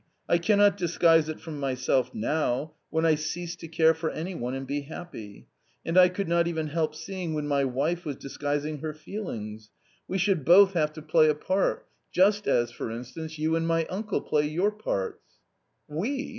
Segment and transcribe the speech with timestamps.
[0.27, 4.55] I cannot disguise it from myself now, when I cease to care for any one,
[4.55, 5.47] and be happy;
[5.85, 10.17] and I could not even Jielp seeing when my wife was disguising her feelings;* we
[10.17, 13.37] should both have to play a 228 A COMMON STORY part, just as, for instance,
[13.37, 15.21] you and my uncle play your parts.""
[15.87, 16.29] We